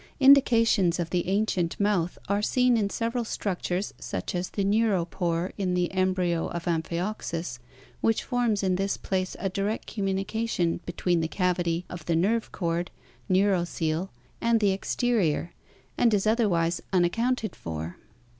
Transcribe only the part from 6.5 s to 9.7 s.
Ampkioxus, which forms in this place a